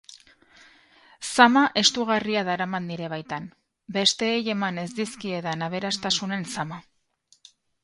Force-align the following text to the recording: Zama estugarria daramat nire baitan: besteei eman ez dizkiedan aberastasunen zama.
Zama 1.31 1.61
estugarria 1.81 2.43
daramat 2.47 2.85
nire 2.87 3.11
baitan: 3.13 3.45
besteei 3.99 4.41
eman 4.55 4.81
ez 4.87 4.89
dizkiedan 5.03 5.65
aberastasunen 5.69 6.51
zama. 6.57 6.83